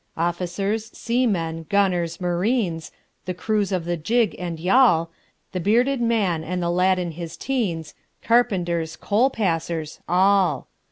[0.17, 2.91] Officers, seamen, gunners, marines,
[3.25, 5.11] The crews of the gig and yawl,
[5.51, 7.93] The bearded man and the lad in his teens,
[8.23, 10.69] Carpenters, coal passers all.